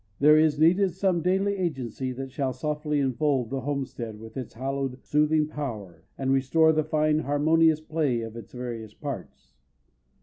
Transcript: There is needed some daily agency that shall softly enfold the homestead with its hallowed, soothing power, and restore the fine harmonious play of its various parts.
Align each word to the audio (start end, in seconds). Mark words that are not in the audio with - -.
There 0.19 0.35
is 0.39 0.57
needed 0.57 0.93
some 0.95 1.21
daily 1.21 1.55
agency 1.55 2.11
that 2.13 2.31
shall 2.31 2.53
softly 2.53 2.99
enfold 2.99 3.51
the 3.51 3.61
homestead 3.61 4.19
with 4.19 4.35
its 4.35 4.55
hallowed, 4.55 4.97
soothing 5.05 5.45
power, 5.47 6.05
and 6.17 6.31
restore 6.33 6.73
the 6.73 6.83
fine 6.83 7.19
harmonious 7.19 7.81
play 7.81 8.21
of 8.21 8.35
its 8.35 8.51
various 8.51 8.95
parts. 8.95 9.53